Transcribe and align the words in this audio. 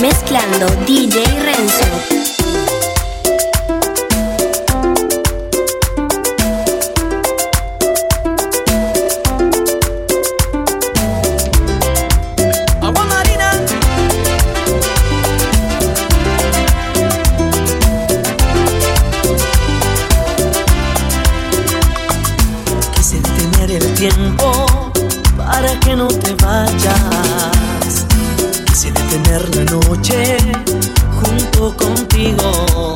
mezclando 0.00 0.66
DJ 0.84 1.22
Renzo. 1.40 2.15
la 29.42 29.64
noche 29.64 30.38
junto 31.20 31.76
contigo, 31.76 32.94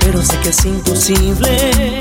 pero 0.00 0.20
sé 0.20 0.36
que 0.40 0.48
es 0.48 0.64
imposible 0.64 1.98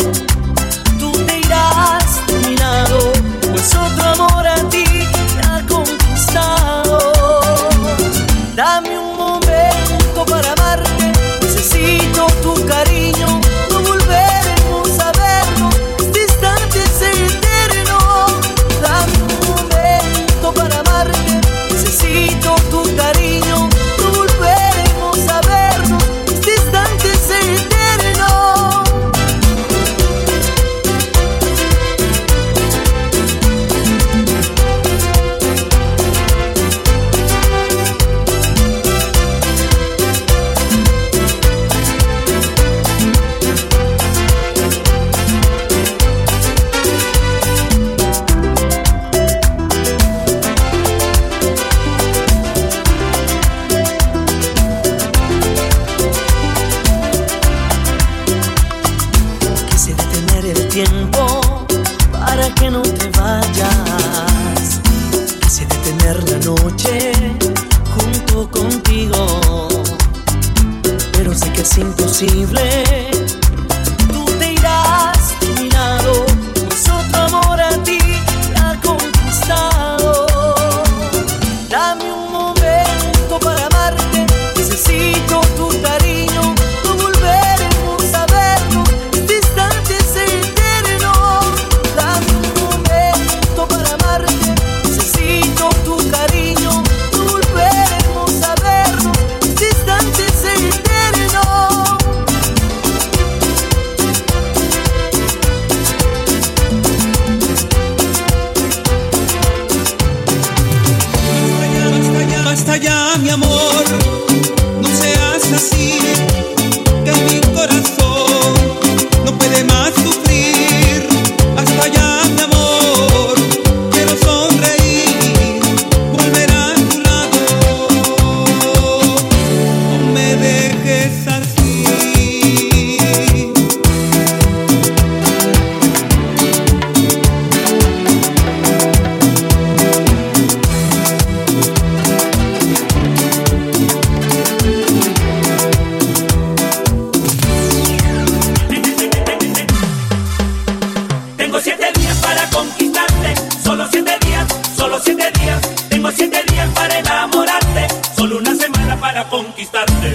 para 156.73 156.99
enamorarte, 156.99 157.87
solo 158.15 158.37
una 158.37 158.55
semana 158.55 158.99
para 158.99 159.27
conquistarte. 159.29 160.13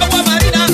Agua 0.00 0.22
Marina. 0.26 0.66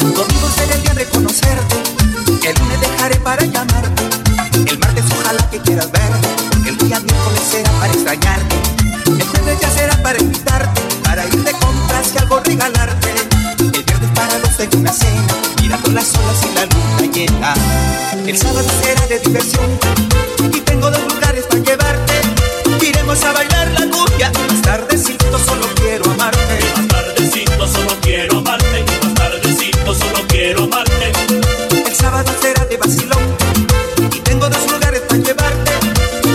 Domingo 0.00 0.48
será 0.56 0.74
el 0.74 0.82
día 0.82 0.94
de 0.94 1.04
conocerte, 1.06 1.76
el 2.48 2.58
lunes 2.58 2.80
dejaré 2.80 3.16
para 3.16 3.44
llamarte, 3.44 4.02
el 4.66 4.78
martes 4.78 5.04
ojalá 5.18 5.50
que 5.50 5.60
quieras 5.60 5.90
verte, 5.92 6.28
el 6.68 6.76
día 6.78 7.00
miércoles 7.00 7.42
será 7.50 7.70
para 7.72 7.92
extrañarte, 7.92 8.56
el 9.06 9.22
jueves 9.22 9.60
ya 9.60 9.70
será 9.70 10.02
para 10.02 10.18
invitarte, 10.18 10.80
para 11.04 11.26
ir 11.26 11.42
de 11.44 11.52
compras 11.52 12.12
y 12.14 12.18
algo 12.18 12.40
regalarte, 12.40 13.14
el 13.58 13.82
viernes 13.84 14.10
para 14.14 14.38
los 14.38 14.56
de 14.56 14.76
una 14.76 14.92
cena, 14.92 15.34
mirando 15.60 15.90
las 15.92 16.14
olas 16.14 16.46
y 16.50 16.54
la 16.54 16.64
luz. 16.66 16.79
El 18.30 18.38
sábado 18.38 18.68
será 18.80 19.04
de 19.08 19.18
diversión 19.18 19.76
y 20.54 20.60
tengo 20.60 20.88
dos 20.88 21.02
lugares 21.12 21.46
para 21.46 21.62
llevarte. 21.62 22.12
Iremos 22.80 23.24
a 23.24 23.32
bailar 23.32 23.72
la 23.72 23.90
cumbia. 23.90 24.30
Más 24.48 24.62
tardecito 24.62 25.36
solo 25.36 25.66
quiero 25.74 26.08
amarte. 26.12 26.58
Más 26.76 26.86
tardecito 26.86 27.66
solo 27.66 27.90
quiero 28.00 28.38
amarte. 28.38 28.84
Más 29.02 29.14
tardecito 29.14 29.94
solo 29.94 30.28
quiero 30.28 30.62
amarte. 30.62 31.12
El 31.84 31.92
sábado 31.92 32.30
será 32.40 32.64
de 32.66 32.76
vacilón 32.76 33.36
y 34.14 34.20
tengo 34.20 34.48
dos 34.48 34.70
lugares 34.70 35.00
para 35.08 35.20
llevarte. 35.20 35.72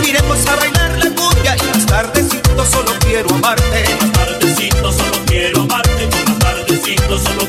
Iremos 0.06 0.46
a 0.48 0.56
bailar 0.56 0.98
la 0.98 1.10
cumbia 1.14 1.56
y 1.56 1.64
más 1.64 1.86
tardecito 1.86 2.66
solo 2.72 2.92
quiero 3.00 3.34
amarte. 3.34 3.84
Más 4.02 4.12
tardecito 4.12 4.92
solo 4.92 5.24
quiero 5.24 5.62
amarte. 5.62 6.08
Más 6.28 6.38
tardecito 6.40 7.18
solo 7.18 7.45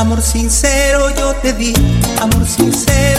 Amor 0.00 0.22
sincero 0.22 1.10
yo 1.14 1.34
te 1.42 1.52
di, 1.52 1.74
amor 2.22 2.46
sincero. 2.46 3.09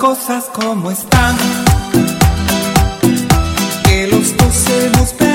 Cosas 0.00 0.46
como 0.54 0.90
están. 0.90 1.36
Que 3.84 4.06
los 4.06 4.34
dos 4.34 4.66
hemos 4.70 5.12
perdido. 5.12 5.29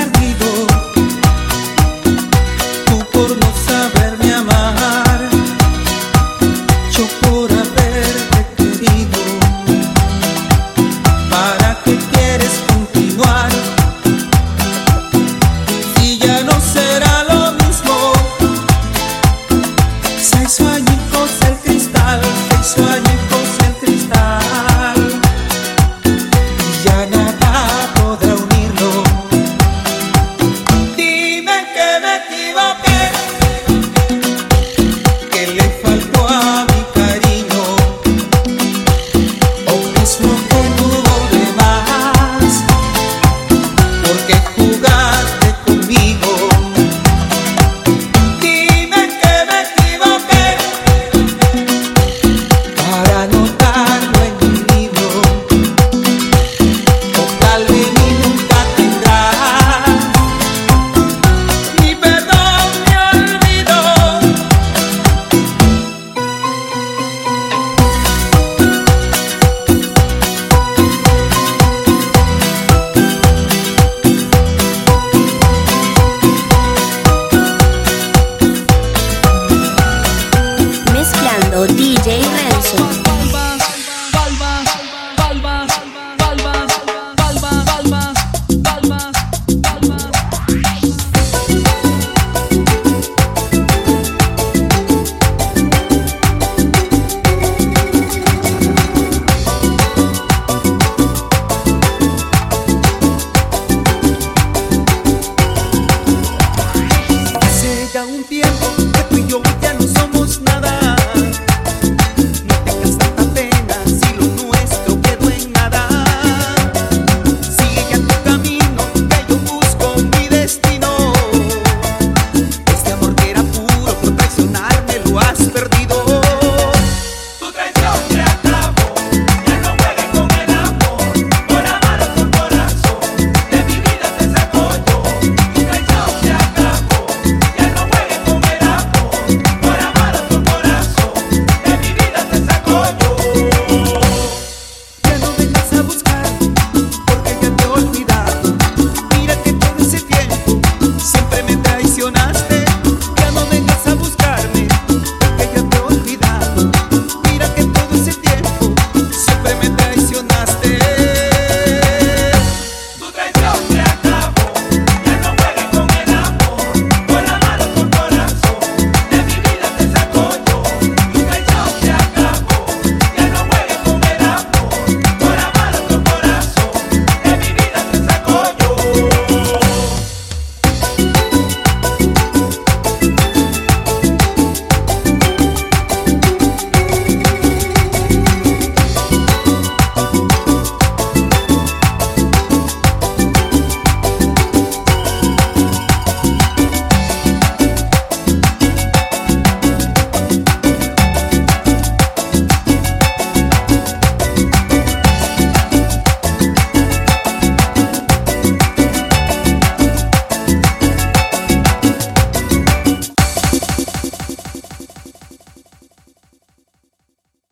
ya 107.96 108.04
un 108.04 108.24
tiempo 108.24 108.66
que 108.92 109.02
tú 109.08 109.16
y 109.16 109.26
yo 109.26 109.40